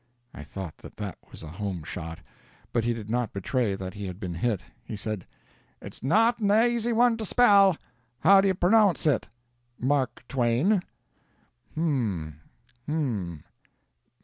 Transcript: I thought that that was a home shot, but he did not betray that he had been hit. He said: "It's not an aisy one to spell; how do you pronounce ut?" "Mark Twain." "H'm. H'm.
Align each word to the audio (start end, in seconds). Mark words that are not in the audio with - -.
I 0.33 0.43
thought 0.43 0.79
that 0.79 0.97
that 0.97 1.19
was 1.29 1.43
a 1.43 1.47
home 1.61 1.83
shot, 1.83 2.21
but 2.73 2.83
he 2.85 2.91
did 2.91 3.07
not 3.07 3.33
betray 3.33 3.75
that 3.75 3.93
he 3.93 4.07
had 4.07 4.19
been 4.19 4.33
hit. 4.33 4.61
He 4.83 4.95
said: 4.95 5.27
"It's 5.79 6.01
not 6.01 6.39
an 6.39 6.49
aisy 6.49 6.91
one 6.91 7.17
to 7.17 7.23
spell; 7.23 7.77
how 8.21 8.41
do 8.41 8.47
you 8.47 8.55
pronounce 8.55 9.05
ut?" 9.05 9.27
"Mark 9.77 10.23
Twain." 10.27 10.81
"H'm. 11.73 12.41
H'm. 12.87 13.43